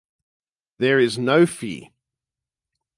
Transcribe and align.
There 0.79 0.97
is 0.97 1.19
no 1.19 1.45
fee. 1.45 1.91